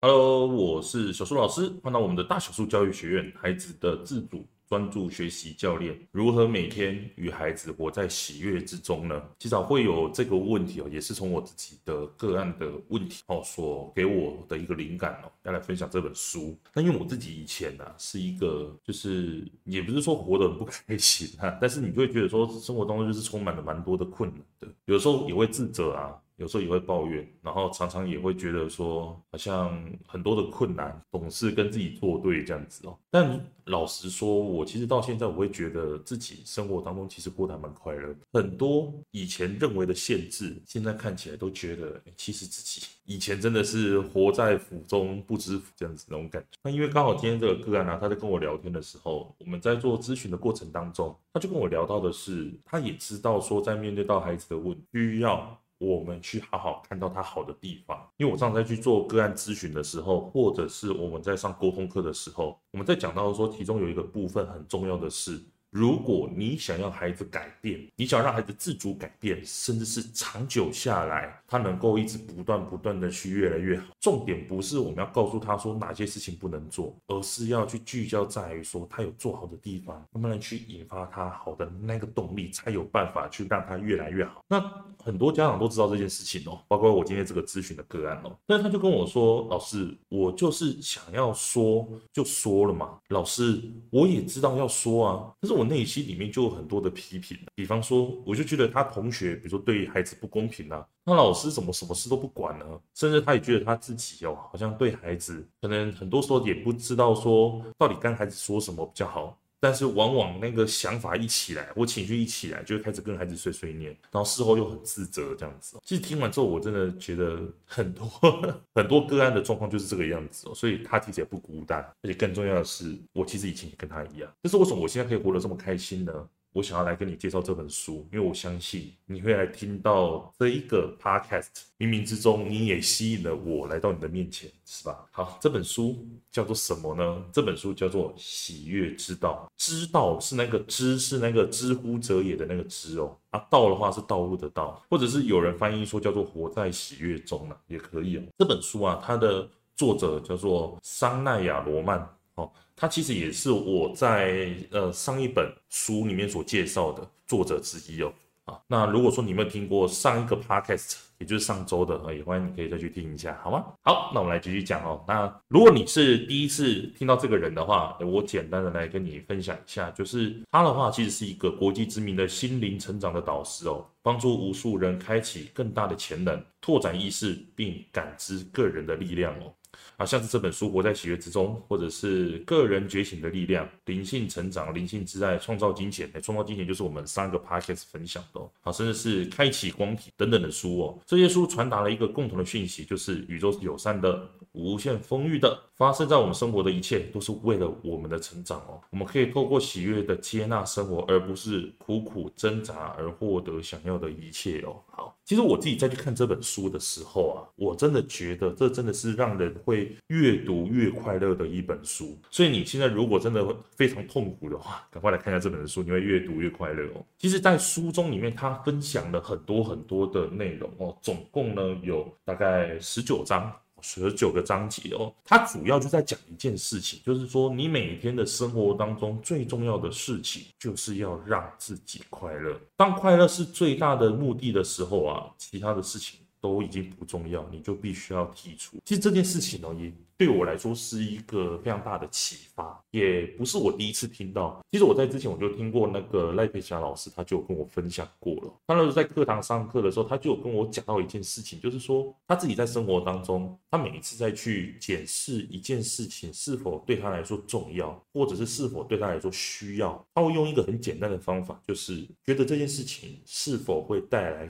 [0.00, 9.20] Hello，我是小树老师，欢迎到我们的大小树教育学院，孩子的自主专注学习教练，如何每天与孩子活在喜悦之中呢？
[9.40, 16.56] 至少会有这个问题哦，也是从我自己的个案的问题哦，所给我的一个灵感哦，要来分享这本书。
[16.72, 26.16] 那因为我自己以前呢、啊，是一个就是也不是说活得很不开心啊，但是你就会觉得说生活当中就是充满了蛮多的困难的，有时候也会自责啊。
[26.38, 32.96] 有时候也会抱怨，然后常常也会觉得说，好像很多的困难总是跟自己作对这样子哦。
[33.10, 38.14] 但老实说，我其实到现在我会觉得自己生活当中其实过得还蛮快乐。
[38.32, 46.58] 很多以前认为的限制，现在看起来都觉得，其实自己以前真的是活在福中不知福这样子那种感觉。
[46.62, 55.60] 那因为刚好今天这个个案呢、啊，他在跟我聊天的时候，我们在做咨询的过程当中，他就跟我聊到的是，他也知道说，在面对到孩子的问，需要。
[55.78, 65.40] 我们去好好看到他好的地方，因为我上次在去做个案咨询的时候，或者是我们在上沟通课的时候，我们在讲到说，其中有一个部分很重要的是。
[65.70, 73.84] 如果你想要孩子改变，你想让孩子自主改变，甚至是长久下来，他能够一直不断不断的去越来越好。
[74.00, 84.42] 重点不是我们要告诉他说哪些事情不能做，而是要去聚焦在于说他有做好的地方，慢慢的去引发他好的那个动力，才有办法去让他越来越好。
[84.48, 84.58] 那
[85.04, 95.57] 很多家长都知道这件事情哦，包括我今天这个咨询的个案哦，那他就跟我说，老师，我就是想要说就说了嘛，老师，我也知道要说啊，但是。
[95.58, 102.64] 我内心里面就有很多的批评，比方说，我就觉得他同学，比如说对孩子不公平啊，那老师怎么什么事都不管呢？
[102.94, 109.36] 甚至他也觉得他自己哦，好像对孩子可能很多时候也不知道说到底跟孩子说什么比较好。
[109.60, 115.78] 但是往往那个想法一起来，我情绪一起来，就会开始跟孩子碎碎念，然后事后又很自责这样子。
[115.84, 118.06] 其实听完之后，我真的觉得很多
[118.74, 124.32] 很多个案的状况就是这个样子哦，所以他其实也不孤单，而且更重要的是，我其实以前也跟他一样。
[124.42, 126.28] 但是为什么我现在可以活得这么开心呢？
[126.58, 131.46] 我想要来跟你介绍这本书，因为我相信你会来听到这一个 podcast，
[131.78, 135.06] 冥冥之中你也吸引了我来到你的面前，是吧？
[135.12, 137.24] 好，这本书叫做什么呢？
[137.32, 143.16] 这本书叫做《喜悦之道》，知道是那个知，是那个之乎者也的那个知哦。
[143.30, 148.22] 啊，道的话是道路的道，或者是有人翻译说叫做活在喜悦中了，也可以哦。
[148.36, 152.04] 这本书啊，它的作者叫做桑奈亚罗曼。
[152.34, 158.12] 哦，他其实也是我在呃上一本书里面所介绍的作者之一哦。
[158.44, 163.62] 啊，那如果说你没有听过上一个 podcast，也就是上周的，也欢迎你可以再去听一下，好吗？
[163.82, 165.04] 好，那我们来继续讲哦。
[165.06, 179.52] 那如果你是第一次听到这个人的话，我简单的来跟你分享一下，就是他的话其实是一个国际知名的心灵成长的导师哦，帮助无数人开启更大的潜能，拓展意识，并感知个人的力量哦。
[179.96, 188.50] 啊，像是这本书《活在喜悦之中》，或者是个人觉醒的力量、灵性成长、灵性之爱、创造金钱，哎，创造金钱就是我们三个 podcast 分享的哦。
[188.60, 198.80] 好，甚至是开启光体等等的书哦，这些书传达了一个共同的讯息，就是宇宙是友善的、无限丰裕的，发生在我们生活的一切都是为了我们的成长哦。
[198.90, 204.76] 我们可以透过喜悦的接纳生活，而不是苦苦挣扎而获得想要的一切哦。
[204.90, 205.14] 好。
[205.24, 212.18] 其实我自己在去看这本书的时候啊，我真的觉得这真的是让人会越读越快乐的一本书。
[212.30, 213.46] 所以你现在如果真的
[213.76, 217.04] 非常痛苦的话，赶快来看一下这本书，你会越读越快乐哦。
[217.18, 223.52] 其实，在书中里面，他分享了很多很多的内容哦，总共呢有大概十九章。
[223.80, 232.58] 十九个章节哦，它主要就在讲一件事情，就是说你每天的生活当中最重要的事情，就是要让自己快乐。
[232.76, 238.76] 当快乐是最大的目的的时候啊，其他的事情都已经不重要，你就必须要剔除。
[238.84, 244.60] 其实这件事情呢，也对我来说是一个非常大的启发，也不是我第一次听到。
[244.70, 248.52] 其实我在之前我就听过那个赖佩霞老师，他就跟我分享过了。
[248.66, 264.48] 他那时候在课堂上课的时候，他就有跟我讲到一件事情，就是说他自己在生活当中，他每一次再去检视一件事情是否对他来说重要，或者是是否对他来说需要，他会用一个很简单的方法，就是觉得这件事情是否会带来。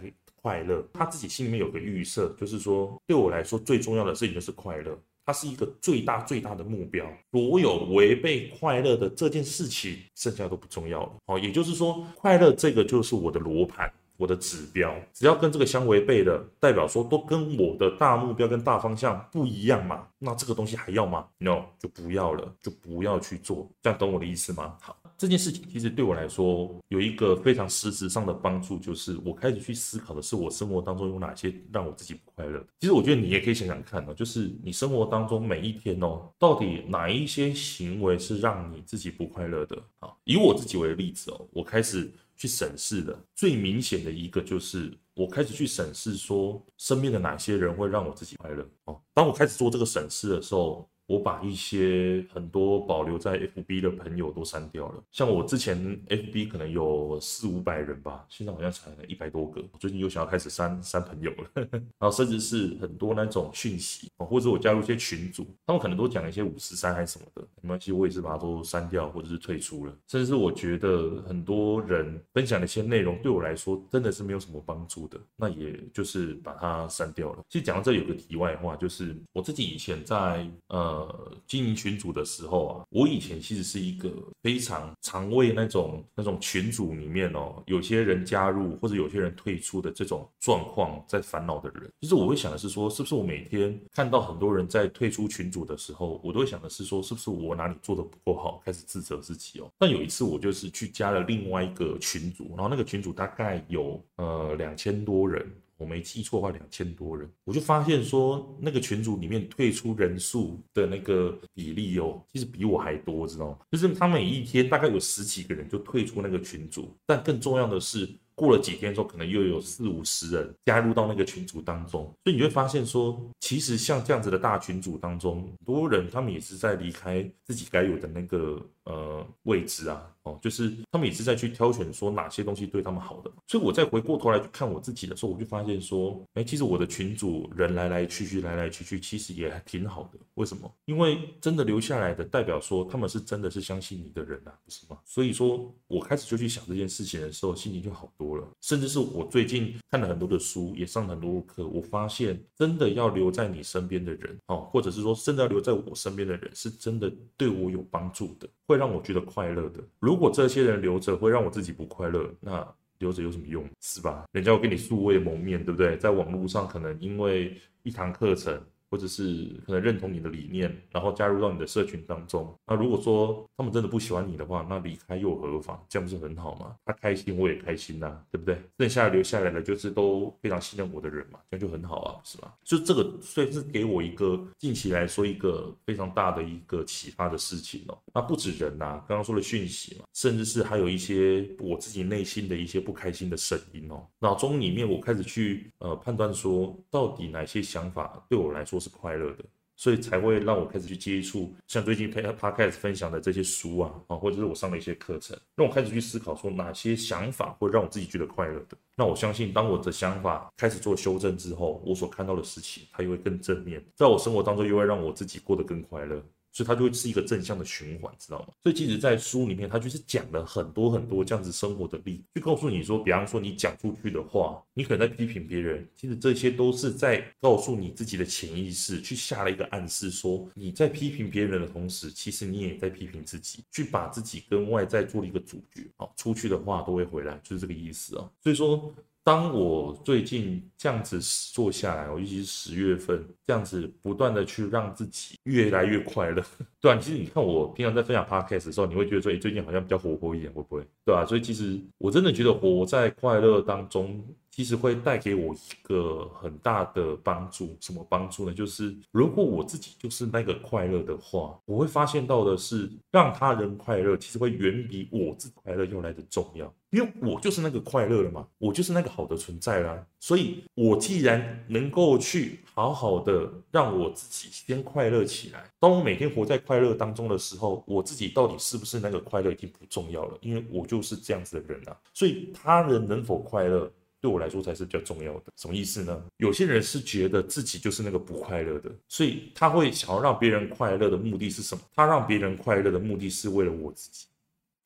[0.49, 7.07] 快乐，他自己心里面有个预设，就是说，对我来说最重要的事情就是快乐，它是一个最大最大的目标。
[7.31, 11.13] 所有违背快乐的这件事情，剩下都不重要了。
[11.27, 23.71] 哦，也就是说，快乐这个就是我的罗盘，我的指标，只要跟这个相违背的，代表说都跟我的大目标跟大方向不一样嘛，那这个东西还要吗？No，就不要了，就不要去做。
[23.83, 24.79] 这样懂我的意思吗？
[24.81, 24.97] 好。
[25.19, 32.65] 这件事情其实对我来说有一个非常实质上的帮助，就是我开始去思考的是我生活当中有哪些让我自己不快乐。
[32.79, 40.09] 其实我觉得你也可以想想看哦，就是你生活当中每一天哦，到底哪一些行为是让你自己不快乐的啊？
[40.23, 49.01] 以我自己为例子哦，我开始去审视的最明显的一个就是，我开始去审视说身边的哪些人会让我自己快乐哦。
[49.13, 50.89] 当我开始做这个审视的时候。
[51.09, 59.65] 我把一些很多保留在 FB 的朋友都删掉了，像我之前 FB 可能有四五百人吧，现在好像才一百多个。
[59.81, 61.69] 最近又想要开始删删朋友了，
[61.99, 69.93] 然后甚至是很多那种讯息，或者我加入一些群组，他们可能都讲一些五四三还是什么的，没关系，我也是把它都删掉或者是退出了。
[70.09, 77.39] 甚至是我觉得很多人分享的一些内容对我来说真的是没有什么帮助的，那也就是把它删掉了。
[77.49, 80.98] 其实讲到这里有个题外话，就是我自己以前在呃。
[80.99, 84.11] 呃，经营群组的时候啊，我以前其实是一个
[84.43, 91.89] 非常常为那种那种群组里面哦，有些人加入或者有些人退出的这种状况在烦恼的人。
[92.01, 99.71] 其实我会想的是说，是不是我每天看到很多人在退出群组的时候，我都会想的是说，是不是我哪里做的不够好，开始自责自己哦。
[99.79, 105.49] 但有一次我就是去加了另外一个群组，然后那个群组大概有呃两千多人。
[105.79, 113.59] 我没记错的话，两千多人，我就发现说，那个群组里面退出人数的那个比例哦，其实比我还多，知道吗？
[113.71, 130.03] 就是他每一天大概有十几个人就退出那个群组，但更重要的是，过了几天之后，可能又有四五十人加入到那个群组当中，所以你会发现说，其实像这样子的大群组当中，很多人他们也是在离开自己该有的那个呃位置啊。
[130.25, 140.19] 哦就是他们也是在去挑选说哪些东西对他们好的，所以我再回过头来去看我自己的时候，我就发现说，哎，其实我的群主人来来去去，来来去去，其实也还挺好的。
[140.35, 140.71] 为什么？
[140.85, 144.99] 因为真的留下来的，代表说他们是真的是相信你的人啊，不是吗？
[145.07, 148.47] 所以说我开始就去想这件事情的时候，心情就好多了。
[148.61, 159.81] 甚至是我最近看了很多的书，也上了很多的课，我发现真的要留在你身边的人，哦，或者是说真的要留在我身边的人，是真的对我有帮助的，会让我觉得快乐的。
[159.99, 162.67] 如果这些人留着会让我自己不快乐，那
[162.99, 163.69] 留着有什么用？
[163.81, 164.25] 是吧？
[164.33, 165.97] 人家会跟你素未谋面，对不对？
[165.99, 168.59] 在网络上可能因为一堂课程。
[168.91, 172.53] 或者是可能认同你的理念，然后加入到你的社群当中。
[172.67, 175.79] 那如果说他们真的不喜欢你的话，那离开又何妨？
[175.89, 176.75] 这样不是很好吗？
[176.85, 178.59] 他开心我也开心呐、对不对？
[178.79, 182.55] 剩下留下来的就是都非常信任我的人嘛，这样就很好啊，是吧？
[182.65, 187.99] 就这个，所以是给我一个近期来说一个非常大的一个启发的事情哦。
[188.15, 194.07] 那不止人呐、刚刚说的讯息嘛，甚至是还有一些我自己内心的一些不开心的声音哦。
[194.19, 198.78] 脑中里面我开始去呃判断说，到底哪些想法对我来说。
[198.81, 199.45] 是快乐的，
[199.77, 208.77] 所以才会让我开始去接触像最近 Podcast 分享的这些书啊，啊，或者是我上的一些课程，让我开始去思考说哪些想法会让我自己觉得快乐的。
[208.97, 216.23] 那我相信，当我的想法开始做修正之后，我所看到的事情它又会更正面，在我生活当中又会让我自己过得更快乐。
[216.59, 218.49] 所以它就会是一个正向的循环，知道吗？
[218.65, 238.29] 所以其实，在书里面，它就是讲了很多很多这样子生活的例子，就告诉你说，比方说你讲出去的话，你可能在批评别人，其实这些都是在告诉你自己的潜意识，去下了一个暗示，说你在批评别人的同时，其实你也在批评自己，去把自己跟外在做了一个主角，好，出去的话都会回来，就是这个意思啊。
[238.43, 238.93] 所以说。
[239.29, 241.21] 当我最近这样子
[241.53, 246.43] 做下来，尤其是十月份这样子不断的去让自己越来越快乐，
[246.81, 250.83] 对啊，其实你看我平常在分享 podcast 的时候，你会觉得说，哎，最近好像比较活泼一点，会不会？
[251.05, 254.25] 对啊，所以其实我真的觉得活在快乐当中。
[254.59, 258.53] 其实会带给我一个很大的帮助，什么帮助呢？
[258.53, 270.05] 就是如果我自己就是那个快乐的话，我会发现到的是，让他人快乐，其实会远比我自己快乐要来的重要，因为我就是那个快乐了嘛，我就是那个好的存在啦。
[270.19, 281.97] 所以，我既然能够去好好的让我自己先快乐起来，当我每天活在快乐当中的时候，我自己到底是不是那个快乐已经不重要了，因为我就是这样子的人啊。
[282.13, 283.89] 所以，他人能否快乐？
[284.21, 286.25] 对我来说才是比较重要的，什么意思呢？
[286.39, 291.81] 有些人是觉得自己就是那个不快乐的，所以他会想要让别人快乐的目的是什么？
[291.95, 294.27] 他让别人快乐的目的是为了我自己。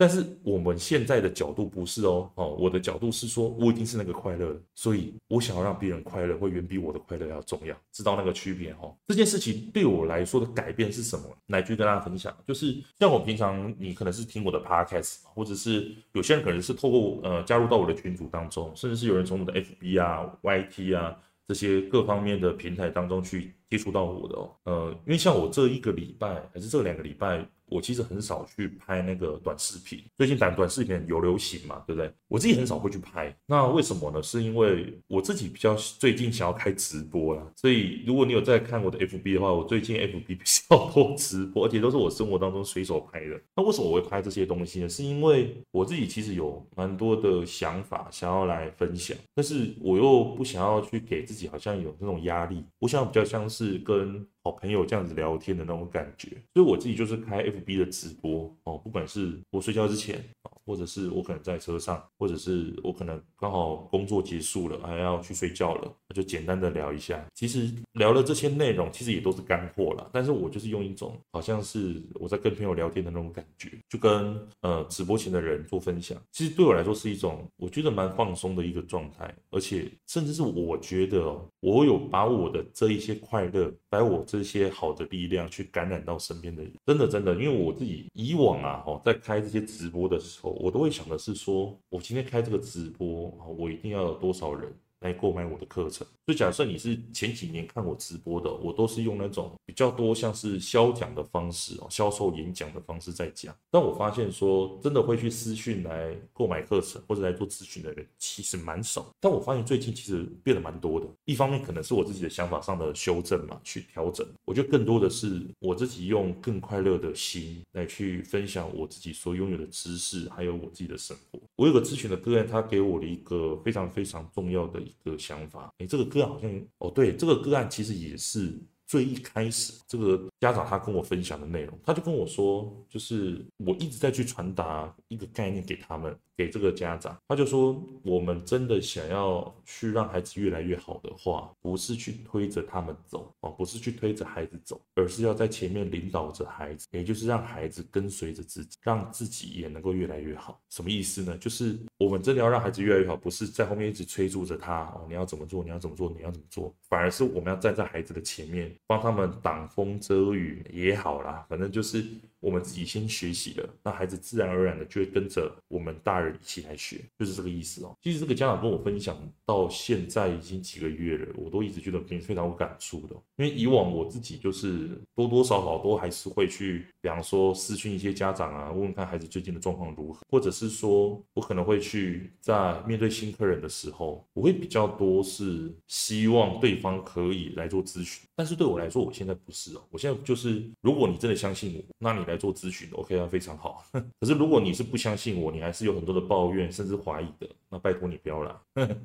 [0.03, 8.93] 但是我们现在的角度不是哦，哦，我的角度是说，我已经是那个快乐，所以我想要让别人快乐，会远比我的快乐要重要，知道那个区别哈？
[9.07, 11.25] 这件事情对我来说的改变是什么？
[11.47, 21.17] 来去跟大家分享，就是像我平常，你可能是听我的 podcast，或者是有些人可能是透过呃加入到我的群组当中，甚至是有人从我的 FB 啊、YT 啊
[21.47, 23.55] 这些各方面的平台当中去。
[23.73, 24.51] 接触到我的哦。
[24.65, 27.47] 呃，因为像我这一个礼拜还是这两个礼拜。
[27.69, 32.13] 我其实很少去拍那个短视频，最近短短视频有流行嘛，对不对？
[32.29, 34.23] 我自己很少会去拍，那为什么呢？
[34.23, 43.41] 是因为我自己比较最近想要开直播啦，所以如果你有在看我的 FB 的话，我最近 FB 比较多直播，而且都是我生活当中随手拍的。
[43.57, 44.89] 那为什么我会拍这些东西呢？
[44.91, 60.21] 是因为我自己其实有蛮多的想法想要来分享，但是我又不想要去给自己好像有那种压力，我想比较像是是跟好朋友这样子聊天的那种感觉，所以我自己就是开 FB 的直播哦，不管是我睡觉之前，
[60.67, 67.25] 或者是我可能在车上，或者是我可能刚好工作结束了，还要去睡觉了，那就简单的聊一下。
[67.35, 76.19] 其实聊了这些内容，其实也都是干货啦，但是我就是用一种好像是我在跟朋友聊天的那种感觉，就跟呃直播前的人做分享。
[76.33, 84.27] 其实对我来说是一种我觉得蛮放松的一个状态，而且甚至是我觉得，我有把我的这一些快乐，把我。
[84.33, 94.75] 这些好的力量去感染到身边的人，真的真的，因为我自己以往啊，哦，在开这些直播的时候，我都会想的是说，我今天开这个直播，我一定要有多少人。
[95.03, 103.55] 来购买我的课程，所以假设你是前几年看我直播的，我都是用那种比较多像是销讲的方式哦，销售演讲的方式在讲。
[103.71, 109.13] 但我发现说，真的会去私讯来购买课程或者来做咨询的人其实蛮少。
[109.21, 114.25] 但我发现最近其实变得蛮多的，一方面可能是我自己的想法上的修正嘛，去调整。
[114.45, 121.41] 我觉得更多的是我自己用更快乐的心来去分享我自己所拥有的知识，还有我自己的生活。
[121.57, 124.81] 我有个咨询的个案，他给我了一个非常非常重要的。
[125.05, 136.17] 的想法，诶，这个个案好像哦，对，这个个案其实也是最一开始这个家长他跟我分享的内容，他就跟我说，就是我一直在去传达一个概念给他们。
[136.37, 150.61] 给这个家长，他就说：我们真的想要去让孩子越来越好的话，不是去推着他们走哦，不是去推着孩子走，而是要在前面领导着孩子，也就是让孩子跟随着自己，让自己也能够越来越好。
[150.71, 151.37] 什么意思呢？
[151.39, 162.05] 就是我们真的要让孩子越来越好，不是在后面一直催促着他哦，你要怎么做，你要怎么做，你要怎么做，反而是我们要站在孩子的前面，帮他们挡风遮雨也好啦，反正就是。
[162.43, 167.97] 我们自己先学习了，那孩子自然而然的就会跟着我们大人一起来学，就是这个意思哦。
[168.03, 173.15] 其实这个家长跟我分享到现在已经几个月了，我都一直觉得非常有感触的。
[173.37, 188.23] 因为以往我自己就是多多少少都还是会去，比方说私讯一些家长啊，问问看孩子最近的状况如何，或者是说我可能会去在面对新客人的时候，我会比较多是希望对方可以来做咨询。
[188.37, 192.37] 但是对我来说，我现在不是哦，我现在就是如果你真的相信我，那你来。
[192.43, 193.85] 做咨询，OK 啊，非常好。
[194.19, 198.53] 可是如果你是不相信我，你还是有很多的抱怨，甚至怀疑的，那拜托你不要来。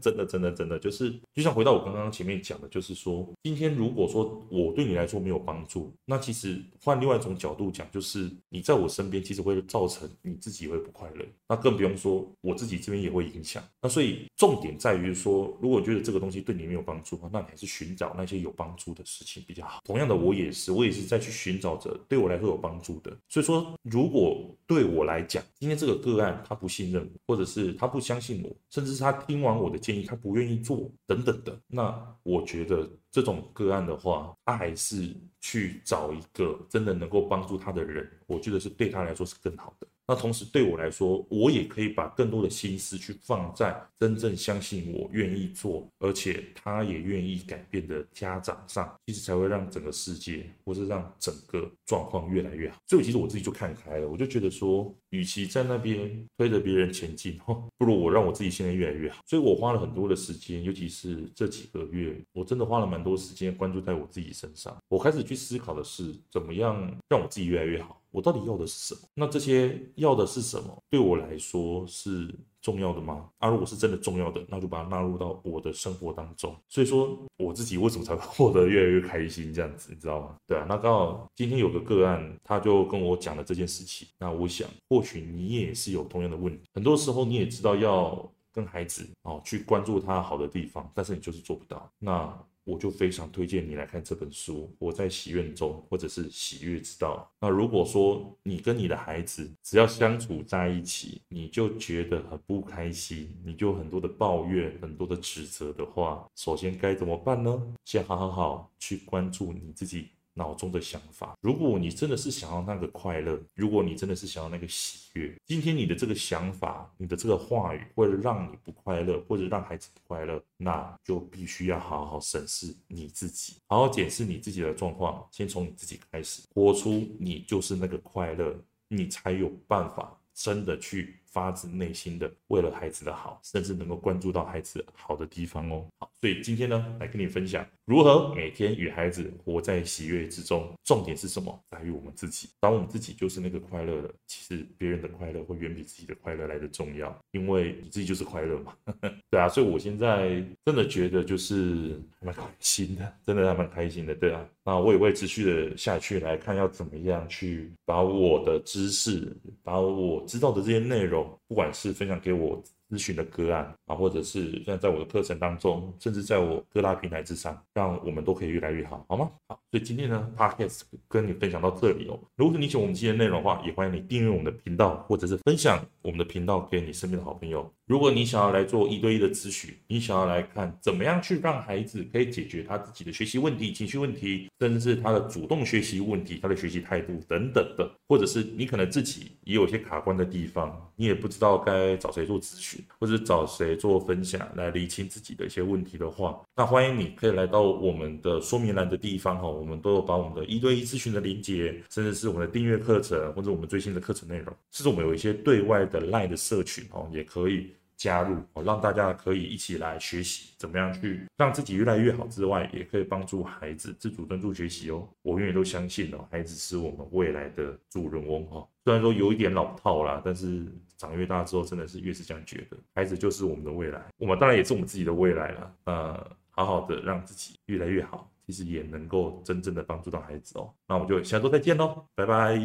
[0.01, 11.25] 真的，真的，真的，就是就像回到我刚刚前面讲的，就是说，今天如果说我对你来说没有帮助，那其实换另外一种角度讲，就是你在我身边，其实会造成你自己会不快乐。
[11.48, 13.63] 那更不用说我自己这边也会影响。
[13.82, 19.82] 那所以重点在于说，如果觉得这个东西对你没有帮助的话，那你还是寻找那些有帮助的事情比较好。
[19.84, 23.15] 同样的，我也是，我也是在去寻找着对我来说有帮助的。
[23.29, 39.88] 所以说，如果对我来讲，今天这个个案他不信任我，或者是他不相信我，甚至是他听完我的建议他不愿意做等等的，那我觉得这种个案的话，他还是去找一个真的能够帮助他的人，我觉得是对他来说是更好的。
[40.08, 52.78] 那同时对我来说，我也可以把更多的心思去放在真正相信我、愿意做，而且他也愿意改变的家长上，其实才会让整个世界，或是让整个状况越来越好。
[52.88, 57.38] 所以其实我自己就看开了，我就觉得说，与其在那边推着别人前进，
[57.78, 59.22] 不如我让我自己现在越来越好。
[59.26, 64.74] 所以我花了很多的时间，尤其是这几个月，我真的花了蛮多时间关注在我自己身上。
[64.88, 68.02] 我开始去思考的是，怎么样让我自己越来越好。
[68.18, 69.02] 我到底要的是什么？
[69.14, 70.76] 那这些要的是什么？
[70.90, 72.34] 对我来说是
[72.64, 73.30] 重要的吗？
[73.38, 76.56] 啊，如果是真的重要的，那就把它纳入到我的生活当中。
[76.68, 79.54] 所以说，我自己为什么才会 获得越来越开心？
[79.54, 80.36] 这样子，你知道吗？
[80.48, 84.08] 对啊，那刚好今天有个个案，他就跟我讲了这件事情。
[84.18, 86.64] 那我想，或许你也是有同样的问题。
[86.74, 91.88] 很多时候，你也知道要跟孩子哦去关注他好的地方，但是你就是做不到。
[92.00, 92.36] 那
[92.68, 97.32] 我就非常推荐你来看这本书《我在喜悦中》，或者是喜悦之道。
[97.40, 107.74] 那如果说你跟你的孩子只要相处在一起，你就觉得很不开心，你就很多的抱怨、很多的指责的话，首先该怎么办呢？
[107.86, 111.36] 先好好好去关注你自己脑中的想法。
[111.41, 128.56] 如果你真的是想要那个快乐，如果你真的是想要那个喜悦，今天你的这个想法，你的这个话语，会让你不快乐，或者让孩子不快乐，那就必须要好好审视你自己，好好检视你自己的状况，先从你自己开始，活出你就是那个快乐，
[128.88, 131.15] 你才有办法真的去。
[131.38, 135.86] 发自内心的为了孩子的好，甚至能够关注到孩子好的地方哦。
[136.00, 140.67] 好，所以今天呢，来跟你分享如何每天与孩子活在喜悦之中。
[140.84, 141.60] 重点是什么？
[141.70, 142.50] 在于我们自己。
[142.60, 148.75] 当我们自己就是那个快乐的，其实别人的快乐会远比自己的快乐来的重要，因为你自己就是快乐嘛。
[149.29, 154.15] 对啊，所以我现在真的觉得就是蛮开心的，真的还蛮开心的。
[154.15, 159.34] 对啊，那我也会持续的下去来看要怎么样去把我的知识，
[159.64, 161.26] 把我知道的这些内容。
[161.48, 169.29] 不管是分享给我咨询的个案啊，或者是现在在我的课程当中，甚至在我各大平台之上，让我们都可以越来越好，好吗？
[169.48, 172.20] 好，所以今天呢，Podcast 跟你分享到这里哦。
[172.36, 177.70] 如果你喜欢我们今天的内容的话，也欢迎你订阅我们的频道，或者是分享我们的频道给你身边的好朋友。
[177.86, 192.76] 如果你想要来做一对一的咨询，你想要来看怎么样去让孩子可以解决他自己的学习问题、情绪问题，甚至是他的主动学习问题、他的学习态度等等的，或者是你可能自己也有些卡关的地方，你也不知道该找谁做咨询。
[193.00, 215.07] 或者找谁做分享来厘清自己的一些问题的话，那欢迎你可以来到我们的说明栏的地方哈，我们都有把我们的一对一咨询的连接，甚至是我们的订阅课程或者我们最新的课程内容，甚至我们有一些对外的 LINE 的社群哦，也可以加入哦，让大家可以一起来学习怎么样去让自己越来越好之外，也可以帮助孩子自主专注学习哦。
[215.24, 220.65] 我永远都相信哦，孩子是我们未来的主人翁哈，虽然说有一点老套啦，但是。
[220.98, 225.72] 长越大之后，真的是越是这样觉得，孩子就是我们的未来，我们当然也是我们自己的未来了。
[225.84, 230.74] 呃，好好的让自己越来越好，其实也能够真正的帮助到孩子哦。
[230.88, 232.60] 那我们就下周再见喽，拜拜。